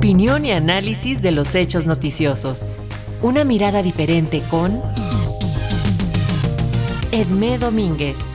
Opinión 0.00 0.46
y 0.46 0.52
análisis 0.52 1.20
de 1.20 1.30
los 1.30 1.54
hechos 1.54 1.86
noticiosos. 1.86 2.64
Una 3.20 3.44
mirada 3.44 3.82
diferente 3.82 4.42
con 4.48 4.80
Edmé 7.12 7.58
Domínguez. 7.58 8.30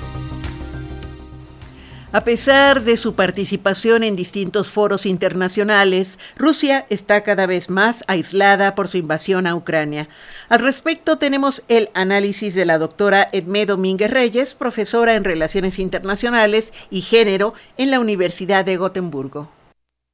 A 2.12 2.22
pesar 2.24 2.84
de 2.84 2.98
su 2.98 3.16
participación 3.16 4.04
en 4.04 4.16
distintos 4.16 4.70
foros 4.70 5.08
internacionales, 5.08 6.20
Rusia 6.38 6.86
está 6.92 7.24
cada 7.24 7.47
vez 7.47 7.72
más 7.72 8.04
aislada 8.08 8.76
por 8.76 8.88
su 8.88 8.97
invasión 8.97 9.47
a 9.47 9.56
Ucrania. 9.56 10.08
Al 10.50 10.60
respecto 10.60 11.18
tenemos 11.18 11.63
el 11.68 11.90
análisis 11.96 12.54
de 12.54 12.66
la 12.66 12.78
doctora 12.78 13.28
Edmé 13.32 13.66
Domínguez 13.66 14.12
Reyes, 14.12 14.54
profesora 14.54 15.16
en 15.16 15.24
Relaciones 15.24 15.79
Internacionales 15.79 16.76
y 16.91 17.02
Género 17.02 17.55
en 17.77 17.90
la 17.90 18.00
Universidad 18.00 18.66
de 18.66 18.77
Gotemburgo. 18.77 19.50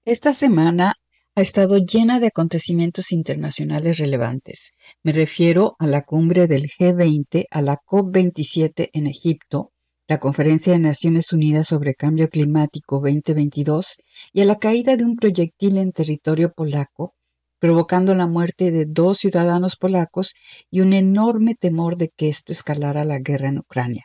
Esta 0.05 0.31
semana 0.31 0.93
ha 1.33 1.41
estado 1.41 1.77
llena 1.77 2.19
de 2.19 2.27
acontecimientos 2.27 3.13
internacionales 3.13 3.99
relevantes. 3.99 4.73
Me 5.01 5.13
refiero 5.13 5.75
a 5.79 5.87
la 5.87 6.01
cumbre 6.01 6.45
del 6.45 6.67
G20, 6.67 7.45
a 7.49 7.61
la 7.61 7.77
COP27 7.77 8.89
en 8.91 9.07
Egipto, 9.07 9.71
la 10.09 10.19
Conferencia 10.19 10.73
de 10.73 10.79
Naciones 10.79 11.31
Unidas 11.31 11.67
sobre 11.67 11.95
Cambio 11.95 12.27
Climático 12.27 12.97
2022 12.97 13.99
y 14.33 14.41
a 14.41 14.45
la 14.45 14.57
caída 14.57 14.97
de 14.97 15.05
un 15.05 15.15
proyectil 15.15 15.77
en 15.77 15.93
territorio 15.93 16.51
polaco, 16.51 17.15
provocando 17.59 18.13
la 18.13 18.27
muerte 18.27 18.71
de 18.71 18.85
dos 18.85 19.19
ciudadanos 19.19 19.77
polacos 19.77 20.33
y 20.69 20.81
un 20.81 20.91
enorme 20.91 21.55
temor 21.55 21.95
de 21.95 22.09
que 22.09 22.27
esto 22.27 22.51
escalara 22.51 23.05
la 23.05 23.19
guerra 23.19 23.47
en 23.47 23.59
Ucrania. 23.59 24.03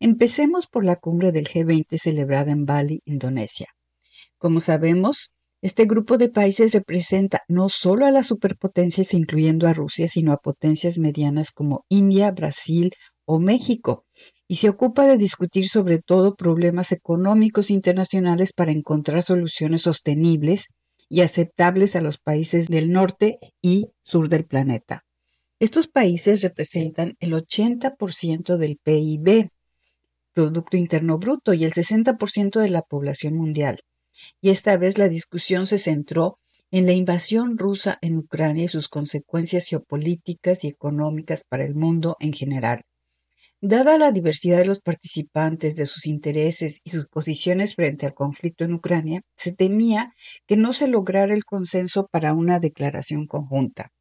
Empecemos 0.00 0.66
por 0.66 0.82
la 0.82 0.96
cumbre 0.96 1.30
del 1.30 1.46
G20 1.46 1.98
celebrada 1.98 2.52
en 2.52 2.64
Bali, 2.64 3.02
Indonesia. 3.04 3.66
Como 4.38 4.60
sabemos, 4.60 5.34
este 5.62 5.84
grupo 5.84 6.18
de 6.18 6.28
países 6.28 6.72
representa 6.72 7.40
no 7.46 7.68
solo 7.68 8.04
a 8.04 8.10
las 8.10 8.26
superpotencias 8.26 9.14
incluyendo 9.14 9.68
a 9.68 9.72
Rusia, 9.72 10.08
sino 10.08 10.32
a 10.32 10.38
potencias 10.38 10.98
medianas 10.98 11.52
como 11.52 11.84
India, 11.88 12.32
Brasil 12.32 12.90
o 13.24 13.38
México, 13.38 14.04
y 14.48 14.56
se 14.56 14.68
ocupa 14.68 15.06
de 15.06 15.16
discutir 15.16 15.68
sobre 15.68 16.00
todo 16.00 16.34
problemas 16.34 16.90
económicos 16.90 17.70
internacionales 17.70 18.52
para 18.52 18.72
encontrar 18.72 19.22
soluciones 19.22 19.82
sostenibles 19.82 20.66
y 21.08 21.20
aceptables 21.20 21.94
a 21.94 22.00
los 22.00 22.18
países 22.18 22.66
del 22.66 22.90
norte 22.90 23.38
y 23.62 23.86
sur 24.02 24.28
del 24.28 24.44
planeta. 24.44 25.02
Estos 25.60 25.86
países 25.86 26.42
representan 26.42 27.14
el 27.20 27.34
80% 27.34 28.56
del 28.56 28.78
PIB, 28.82 29.48
Producto 30.34 30.76
Interno 30.76 31.18
Bruto, 31.18 31.54
y 31.54 31.62
el 31.62 31.72
60% 31.72 32.58
de 32.58 32.70
la 32.70 32.82
población 32.82 33.36
mundial. 33.36 33.78
Y 34.40 34.50
esta 34.50 34.76
vez 34.76 34.98
la 34.98 35.08
discusión 35.08 35.66
se 35.66 35.78
centró 35.78 36.38
en 36.70 36.86
la 36.86 36.92
invasión 36.92 37.58
rusa 37.58 37.98
en 38.00 38.16
Ucrania 38.16 38.64
y 38.64 38.68
sus 38.68 38.88
consecuencias 38.88 39.66
geopolíticas 39.66 40.64
y 40.64 40.68
económicas 40.68 41.44
para 41.44 41.64
el 41.64 41.74
mundo 41.74 42.16
en 42.18 42.32
general. 42.32 42.82
Dada 43.64 43.96
la 43.96 44.10
diversidad 44.10 44.58
de 44.58 44.64
los 44.64 44.80
participantes, 44.80 45.76
de 45.76 45.86
sus 45.86 46.06
intereses 46.06 46.80
y 46.82 46.90
sus 46.90 47.06
posiciones 47.06 47.76
frente 47.76 48.06
al 48.06 48.14
conflicto 48.14 48.64
en 48.64 48.74
Ucrania, 48.74 49.20
se 49.36 49.52
temía 49.52 50.10
que 50.48 50.56
no 50.56 50.72
se 50.72 50.88
lograra 50.88 51.32
el 51.32 51.44
consenso 51.44 52.08
para 52.10 52.32
una 52.32 52.58
declaración 52.58 53.28
conjunta. 53.28 53.92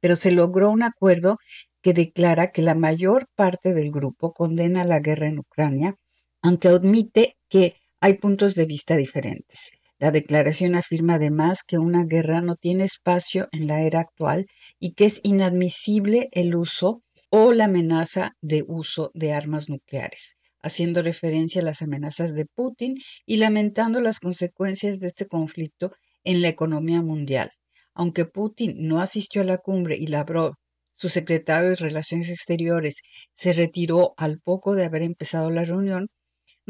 Pero 0.00 0.16
se 0.16 0.32
logró 0.32 0.70
un 0.70 0.82
acuerdo 0.82 1.38
que 1.80 1.94
declara 1.94 2.48
que 2.48 2.60
la 2.60 2.74
mayor 2.74 3.26
parte 3.36 3.72
del 3.72 3.90
grupo 3.90 4.34
condena 4.34 4.84
la 4.84 5.00
guerra 5.00 5.28
en 5.28 5.38
Ucrania, 5.38 5.94
aunque 6.42 6.68
admite 6.68 7.36
que 7.48 7.76
hay 8.00 8.14
puntos 8.14 8.54
de 8.54 8.64
vista 8.64 8.96
diferentes. 8.96 9.72
La 9.98 10.10
declaración 10.10 10.74
afirma 10.74 11.14
además 11.14 11.62
que 11.62 11.76
una 11.76 12.04
guerra 12.04 12.40
no 12.40 12.56
tiene 12.56 12.84
espacio 12.84 13.48
en 13.52 13.66
la 13.66 13.82
era 13.82 14.00
actual 14.00 14.46
y 14.78 14.94
que 14.94 15.04
es 15.04 15.20
inadmisible 15.22 16.30
el 16.32 16.56
uso 16.56 17.02
o 17.28 17.52
la 17.52 17.66
amenaza 17.66 18.32
de 18.40 18.64
uso 18.66 19.10
de 19.12 19.34
armas 19.34 19.68
nucleares, 19.68 20.38
haciendo 20.62 21.02
referencia 21.02 21.60
a 21.60 21.64
las 21.64 21.82
amenazas 21.82 22.34
de 22.34 22.46
Putin 22.46 22.94
y 23.26 23.36
lamentando 23.36 24.00
las 24.00 24.20
consecuencias 24.20 25.00
de 25.00 25.06
este 25.06 25.26
conflicto 25.26 25.90
en 26.24 26.40
la 26.40 26.48
economía 26.48 27.02
mundial. 27.02 27.50
Aunque 27.94 28.24
Putin 28.24 28.88
no 28.88 29.02
asistió 29.02 29.42
a 29.42 29.44
la 29.44 29.58
cumbre 29.58 29.96
y 29.96 30.06
Lavrov, 30.06 30.54
su 30.96 31.10
secretario 31.10 31.70
de 31.70 31.76
Relaciones 31.76 32.30
Exteriores, 32.30 33.00
se 33.34 33.52
retiró 33.52 34.14
al 34.16 34.40
poco 34.40 34.74
de 34.74 34.86
haber 34.86 35.02
empezado 35.02 35.50
la 35.50 35.64
reunión, 35.64 36.08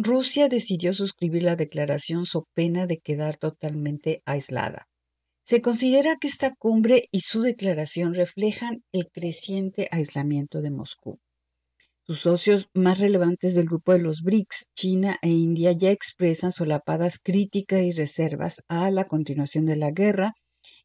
Rusia 0.05 0.49
decidió 0.49 0.93
suscribir 0.93 1.43
la 1.43 1.56
declaración 1.56 2.27
so 2.27 2.47
pena 2.55 2.87
de 2.87 2.99
quedar 2.99 3.37
totalmente 3.37 4.22
aislada. 4.25 4.88
Se 5.43 5.61
considera 5.61 6.16
que 6.21 6.28
esta 6.28 6.55
cumbre 6.55 7.05
y 7.11 7.21
su 7.21 7.43
declaración 7.43 8.15
reflejan 8.15 8.84
el 8.93 9.09
creciente 9.10 9.89
aislamiento 9.91 10.62
de 10.62 10.71
Moscú. 10.71 11.19
Sus 12.06 12.21
socios 12.21 12.69
más 12.75 12.99
relevantes 12.99 13.55
del 13.55 13.66
grupo 13.66 13.93
de 13.93 14.00
los 14.00 14.22
BRICS, 14.22 14.66
China 14.75 15.16
e 15.22 15.28
India, 15.28 15.72
ya 15.72 15.91
expresan 15.91 16.53
solapadas 16.53 17.19
críticas 17.19 17.81
y 17.83 17.93
reservas 17.93 18.62
a 18.69 18.91
la 18.91 19.05
continuación 19.05 19.66
de 19.66 19.77
la 19.77 19.91
guerra 19.91 20.34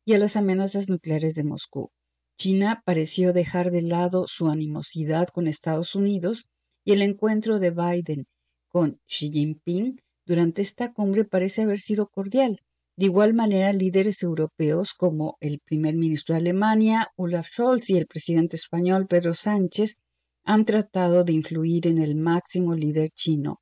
y 0.03 0.13
a 0.13 0.17
las 0.17 0.35
amenazas 0.35 0.89
nucleares 0.89 1.35
de 1.35 1.43
Moscú. 1.43 1.89
China 2.37 2.81
pareció 2.85 3.33
dejar 3.33 3.71
de 3.71 3.81
lado 3.81 4.25
su 4.27 4.49
animosidad 4.49 5.27
con 5.29 5.47
Estados 5.47 5.95
Unidos 5.95 6.45
y 6.83 6.93
el 6.93 7.01
encuentro 7.01 7.59
de 7.59 7.71
Biden 7.71 8.27
con 8.75 8.99
Xi 9.07 9.31
Jinping 9.31 10.01
durante 10.25 10.61
esta 10.61 10.91
cumbre 10.91 11.23
parece 11.23 11.61
haber 11.61 11.79
sido 11.79 12.09
cordial, 12.09 12.59
de 12.97 13.05
igual 13.05 13.33
manera, 13.33 13.71
líderes 13.71 14.21
europeos 14.21 14.93
como 14.93 15.37
el 15.39 15.61
primer 15.61 15.95
ministro 15.95 16.33
de 16.33 16.39
Alemania, 16.39 17.07
Olaf 17.15 17.47
Scholz, 17.47 17.89
y 17.89 17.95
el 17.95 18.05
presidente 18.05 18.57
español, 18.57 19.07
Pedro 19.07 19.33
Sánchez, 19.33 20.01
han 20.43 20.65
tratado 20.65 21.23
de 21.23 21.31
influir 21.31 21.87
en 21.87 21.99
el 21.99 22.19
máximo 22.21 22.75
líder 22.75 23.11
chino 23.11 23.61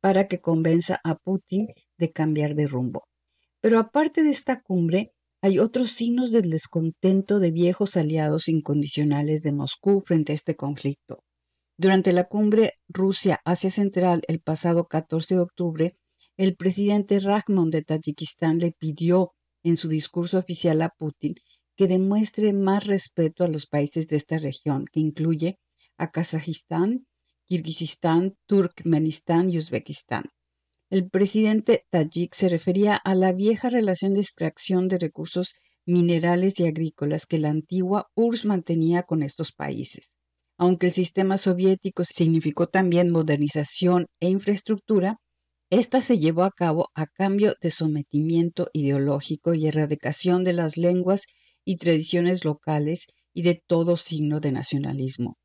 para 0.00 0.28
que 0.28 0.40
convenza 0.40 0.98
a 1.04 1.16
Putin 1.16 1.66
de 1.98 2.12
cambiar 2.12 2.54
de 2.54 2.66
rumbo. 2.66 3.02
Pero 3.60 3.78
aparte 3.78 4.22
de 4.22 4.30
esta 4.30 4.62
cumbre, 4.62 5.10
hay 5.42 5.58
otros 5.58 5.90
signos 5.90 6.32
del 6.32 6.48
descontento 6.48 7.38
de 7.38 7.50
viejos 7.50 7.98
aliados 7.98 8.48
incondicionales 8.48 9.42
de 9.42 9.52
Moscú 9.52 10.00
frente 10.00 10.32
a 10.32 10.36
este 10.36 10.56
conflicto. 10.56 11.23
Durante 11.76 12.12
la 12.12 12.24
cumbre 12.24 12.74
Rusia-Asia 12.88 13.70
Central 13.70 14.22
el 14.28 14.40
pasado 14.40 14.86
14 14.86 15.34
de 15.34 15.40
octubre, 15.40 15.96
el 16.36 16.54
presidente 16.54 17.18
Rahmon 17.18 17.70
de 17.70 17.82
Tayikistán 17.82 18.58
le 18.58 18.70
pidió 18.70 19.34
en 19.64 19.76
su 19.76 19.88
discurso 19.88 20.38
oficial 20.38 20.82
a 20.82 20.90
Putin 20.90 21.34
que 21.76 21.88
demuestre 21.88 22.52
más 22.52 22.86
respeto 22.86 23.42
a 23.42 23.48
los 23.48 23.66
países 23.66 24.06
de 24.06 24.16
esta 24.16 24.38
región, 24.38 24.84
que 24.92 25.00
incluye 25.00 25.58
a 25.98 26.12
Kazajistán, 26.12 27.08
Kirguistán, 27.46 28.36
Turkmenistán 28.46 29.50
y 29.50 29.58
Uzbekistán. 29.58 30.24
El 30.90 31.10
presidente 31.10 31.84
Tayik 31.90 32.34
se 32.34 32.48
refería 32.48 32.94
a 32.94 33.16
la 33.16 33.32
vieja 33.32 33.68
relación 33.68 34.14
de 34.14 34.20
extracción 34.20 34.86
de 34.86 34.98
recursos 34.98 35.54
minerales 35.86 36.60
y 36.60 36.66
agrícolas 36.68 37.26
que 37.26 37.38
la 37.38 37.50
antigua 37.50 38.10
URSS 38.14 38.44
mantenía 38.44 39.02
con 39.02 39.24
estos 39.24 39.50
países. 39.50 40.13
Aunque 40.56 40.86
el 40.86 40.92
sistema 40.92 41.36
soviético 41.36 42.04
significó 42.04 42.68
también 42.68 43.10
modernización 43.10 44.06
e 44.20 44.28
infraestructura, 44.28 45.16
esta 45.70 46.00
se 46.00 46.18
llevó 46.18 46.44
a 46.44 46.52
cabo 46.52 46.90
a 46.94 47.06
cambio 47.06 47.54
de 47.60 47.70
sometimiento 47.70 48.68
ideológico 48.72 49.54
y 49.54 49.66
erradicación 49.66 50.44
de 50.44 50.52
las 50.52 50.76
lenguas 50.76 51.26
y 51.64 51.76
tradiciones 51.76 52.44
locales 52.44 53.06
y 53.32 53.42
de 53.42 53.60
todo 53.66 53.96
signo 53.96 54.38
de 54.38 54.52
nacionalismo. 54.52 55.36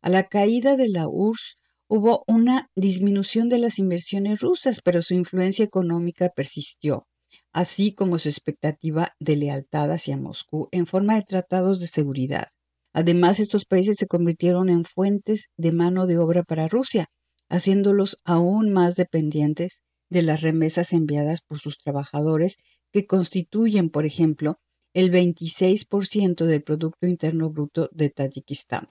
A 0.00 0.08
la 0.08 0.28
caída 0.28 0.76
de 0.76 0.88
la 0.88 1.06
URSS 1.06 1.56
hubo 1.86 2.24
una 2.26 2.70
disminución 2.74 3.48
de 3.48 3.58
las 3.58 3.78
inversiones 3.78 4.40
rusas, 4.40 4.80
pero 4.82 5.02
su 5.02 5.14
influencia 5.14 5.64
económica 5.64 6.30
persistió, 6.34 7.06
así 7.52 7.92
como 7.92 8.18
su 8.18 8.28
expectativa 8.28 9.14
de 9.20 9.36
lealtad 9.36 9.92
hacia 9.92 10.16
Moscú 10.16 10.68
en 10.72 10.86
forma 10.86 11.14
de 11.14 11.22
tratados 11.22 11.78
de 11.78 11.86
seguridad. 11.86 12.48
Además, 12.92 13.38
estos 13.38 13.64
países 13.64 13.96
se 13.98 14.06
convirtieron 14.06 14.68
en 14.68 14.84
fuentes 14.84 15.46
de 15.56 15.72
mano 15.72 16.06
de 16.06 16.18
obra 16.18 16.42
para 16.42 16.68
Rusia, 16.68 17.06
haciéndolos 17.48 18.16
aún 18.24 18.70
más 18.72 18.96
dependientes 18.96 19.82
de 20.08 20.22
las 20.22 20.42
remesas 20.42 20.92
enviadas 20.92 21.40
por 21.40 21.58
sus 21.58 21.78
trabajadores, 21.78 22.56
que 22.92 23.06
constituyen, 23.06 23.90
por 23.90 24.06
ejemplo, 24.06 24.54
el 24.92 25.12
26% 25.12 26.46
del 26.46 26.62
Producto 26.62 27.06
Interno 27.06 27.50
Bruto 27.50 27.88
de 27.92 28.10
Tayikistán. 28.10 28.86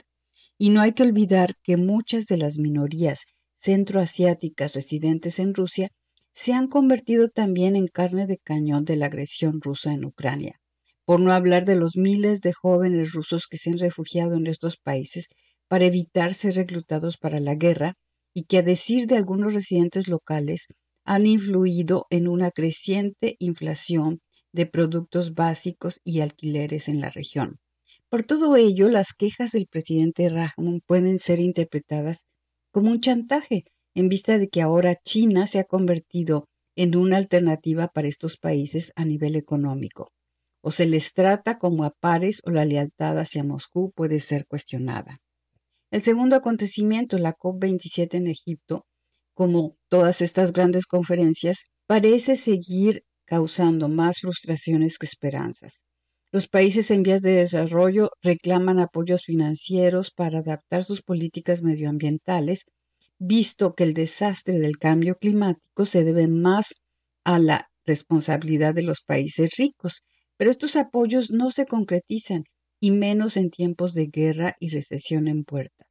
Y 0.58 0.70
no 0.70 0.82
hay 0.82 0.94
que 0.94 1.04
olvidar 1.04 1.56
que 1.62 1.78
muchas 1.78 2.26
de 2.26 2.38
las 2.38 2.58
minorías 2.58 3.26
centroasiáticas 3.58 4.74
residentes 4.74 5.40
en 5.40 5.54
Rusia 5.54 5.90
se 6.34 6.54
han 6.54 6.68
convertido 6.68 7.28
también 7.28 7.76
en 7.76 7.88
carne 7.88 8.28
de 8.28 8.38
cañón 8.38 8.86
de 8.86 8.96
la 8.96 9.08
agresión 9.08 9.60
rusa 9.62 9.92
en 9.92 10.06
Ucrania, 10.06 10.54
por 11.10 11.20
no 11.20 11.34
hablar 11.34 11.66
de 11.66 11.74
los 11.74 11.98
miles 11.98 12.40
de 12.40 12.54
jóvenes 12.54 13.14
rusos 13.14 13.48
que 13.48 13.58
se 13.58 13.72
han 13.72 13.80
refugiado 13.80 14.36
en 14.36 14.46
estos 14.46 14.78
países 14.78 15.30
para 15.68 15.86
evitar 15.86 16.36
ser 16.36 16.54
reclutados 16.54 17.18
para 17.18 17.40
la 17.40 17.56
guerra 17.56 17.96
y 18.32 18.44
que 18.44 18.60
a 18.60 18.62
decir 18.62 19.08
de 19.08 19.18
algunos 19.18 19.56
residentes 19.56 20.08
locales 20.08 20.68
han 21.06 21.26
influido 21.26 22.06
en 22.12 22.28
una 22.28 22.52
creciente 22.52 23.38
inflación 23.40 24.20
de 24.54 24.68
productos 24.68 25.34
básicos 25.34 26.00
y 26.04 26.20
alquileres 26.20 26.88
en 26.88 27.02
la 27.02 27.10
región. 27.10 27.56
Por 28.08 28.24
todo 28.24 28.56
ello, 28.56 28.88
las 28.88 29.14
quejas 29.14 29.54
del 29.54 29.66
presidente 29.66 30.30
Rahman 30.30 30.82
pueden 30.86 31.18
ser 31.18 31.40
interpretadas 31.40 32.28
como 32.72 32.92
un 32.92 33.02
chantaje, 33.02 33.64
en 33.96 34.10
vista 34.10 34.38
de 34.38 34.48
que 34.48 34.62
ahora 34.62 34.94
China 34.94 35.48
se 35.48 35.58
ha 35.58 35.64
convertido 35.64 36.46
en 36.76 36.96
una 36.96 37.18
alternativa 37.18 37.88
para 37.88 38.08
estos 38.08 38.38
países 38.38 38.92
a 38.96 39.06
nivel 39.06 39.36
económico. 39.36 40.10
O 40.62 40.72
se 40.72 40.86
les 40.86 41.14
trata 41.14 41.58
como 41.58 41.84
a 41.84 41.92
pares 41.92 42.42
o 42.46 42.52
la 42.52 42.66
lealtad 42.66 43.18
hacia 43.18 43.44
Moscú 43.44 43.92
puede 43.92 44.20
ser 44.20 44.46
cuestionada. 44.46 45.14
El 45.92 46.02
segundo 46.02 46.36
acontecimiento, 46.36 47.18
la 47.18 47.34
COP27 47.34 48.16
en 48.16 48.28
Egipto, 48.28 48.86
como 49.34 49.78
todas 49.88 50.22
estas 50.22 50.52
grandes 50.52 50.86
conferencias, 50.86 51.66
parece 51.88 52.36
seguir 52.36 53.04
causando 53.26 53.88
más 53.88 54.20
frustraciones 54.20 54.98
que 54.98 55.06
esperanzas. 55.06 55.84
Los 56.32 56.48
países 56.48 56.92
en 56.92 57.02
vías 57.02 57.24
de 57.24 57.32
desarrollo 57.32 58.12
reclaman 58.22 58.80
apoyos 58.80 59.24
financieros 59.24 60.12
para 60.12 60.40
adaptar 60.40 60.84
sus 60.84 61.02
políticas 61.02 61.64
medioambientales, 61.64 62.66
visto 63.18 63.74
que 63.74 63.84
el 63.84 63.96
desastre 63.96 64.60
del 64.60 64.78
cambio 64.78 65.16
climático 65.16 65.86
se 65.86 66.04
debe 66.04 66.28
más 66.28 66.76
a 67.24 67.40
la 67.40 67.72
responsabilidad 67.86 68.76
de 68.76 68.84
los 68.84 69.02
países 69.02 69.56
ricos, 69.58 70.04
pero 70.40 70.52
estos 70.52 70.78
apoyos 70.78 71.32
no 71.32 71.52
se 71.52 71.66
concretizan, 71.66 72.46
y 72.80 72.92
menos 72.92 73.36
en 73.36 73.50
tiempos 73.50 73.94
de 73.94 74.08
guerra 74.08 74.56
y 74.58 74.70
recesión 74.70 75.28
en 75.28 75.44
puerta. 75.44 75.84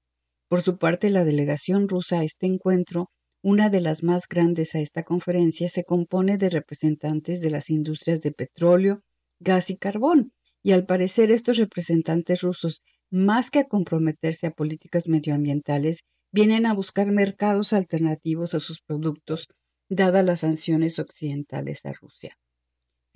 Por 0.48 0.62
su 0.62 0.78
parte, 0.78 1.10
la 1.10 1.26
delegación 1.26 1.86
rusa 1.86 2.20
a 2.20 2.24
este 2.24 2.46
encuentro 2.46 3.10
una 3.42 3.68
de 3.68 3.82
las 3.82 4.02
más 4.02 4.26
grandes 4.26 4.74
a 4.74 4.80
esta 4.80 5.02
conferencia 5.02 5.68
se 5.68 5.84
compone 5.84 6.38
de 6.38 6.48
representantes 6.48 7.42
de 7.42 7.50
las 7.50 7.68
industrias 7.68 8.22
de 8.22 8.32
petróleo, 8.32 9.02
gas 9.38 9.68
y 9.68 9.76
carbón, 9.76 10.32
y 10.62 10.72
al 10.72 10.86
parecer 10.86 11.30
estos 11.30 11.58
representantes 11.58 12.40
rusos, 12.40 12.80
más 13.10 13.50
que 13.50 13.58
a 13.58 13.64
comprometerse 13.64 14.46
a 14.46 14.50
políticas 14.50 15.08
medioambientales, 15.08 16.00
vienen 16.32 16.64
a 16.64 16.72
buscar 16.72 17.12
mercados 17.12 17.74
alternativos 17.74 18.54
a 18.54 18.60
sus 18.60 18.80
productos, 18.80 19.46
dadas 19.90 20.24
las 20.24 20.40
sanciones 20.40 20.98
occidentales 20.98 21.84
a 21.84 21.92
Rusia. 21.92 22.32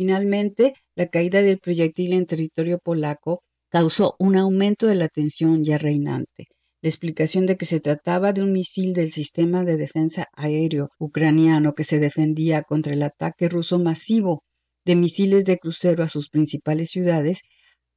Finalmente, 0.03 0.73
la 0.97 1.07
caída 1.07 1.43
del 1.43 1.61
proyectil 1.61 2.13
en 2.13 2.27
territorio 2.27 2.81
polaco 2.83 3.45
causó 3.71 4.17
un 4.19 4.35
aumento 4.35 4.89
de 4.89 4.97
la 4.97 5.07
tensión 5.07 5.63
ya 5.63 5.79
reinante. 5.79 6.47
La 6.83 6.89
explicación 6.89 7.47
de 7.47 7.57
que 7.57 7.67
se 7.67 7.79
trataba 7.79 8.33
de 8.33 8.43
un 8.43 8.51
misil 8.53 8.95
del 8.95 9.13
sistema 9.13 9.63
de 9.63 9.77
defensa 9.77 10.27
aéreo 10.37 10.89
ucraniano 10.99 11.75
que 11.75 11.85
se 11.85 12.01
defendía 12.01 12.63
contra 12.63 12.95
el 12.95 13.03
ataque 13.05 13.49
ruso 13.49 13.79
masivo 13.79 14.43
de 14.85 14.97
misiles 14.97 15.45
de 15.45 15.59
crucero 15.59 16.03
a 16.03 16.09
sus 16.09 16.31
principales 16.31 16.91
ciudades 16.91 17.43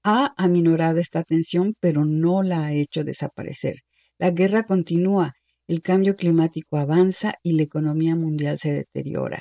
ha 0.03 0.35
aminorado 0.37 0.99
esta 0.99 1.23
tensión, 1.23 1.73
pero 1.79 2.05
no 2.05 2.43
la 2.43 2.67
ha 2.67 2.73
hecho 2.73 3.03
desaparecer. 3.03 3.77
La 4.19 4.29
guerra 4.29 4.61
continúa, 4.61 5.33
el 5.67 5.81
cambio 5.81 6.15
climático 6.15 6.77
avanza 6.77 7.33
y 7.41 7.53
la 7.53 7.63
economía 7.63 8.15
mundial 8.15 8.59
se 8.59 8.73
deteriora. 8.73 9.39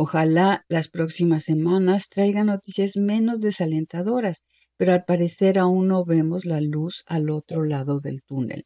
Ojalá 0.00 0.64
las 0.68 0.86
próximas 0.86 1.42
semanas 1.42 2.08
traigan 2.08 2.46
noticias 2.46 2.96
menos 2.96 3.40
desalentadoras, 3.40 4.44
pero 4.76 4.92
al 4.92 5.04
parecer 5.04 5.58
aún 5.58 5.88
no 5.88 6.04
vemos 6.04 6.44
la 6.44 6.60
luz 6.60 7.02
al 7.08 7.30
otro 7.30 7.64
lado 7.64 7.98
del 7.98 8.22
túnel. 8.22 8.64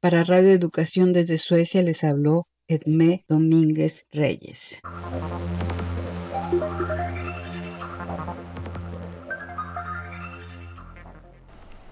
Para 0.00 0.22
Radio 0.22 0.50
Educación 0.50 1.14
desde 1.14 1.38
Suecia 1.38 1.82
les 1.82 2.04
habló 2.04 2.46
Edmé 2.68 3.24
Domínguez 3.26 4.04
Reyes. 4.12 4.82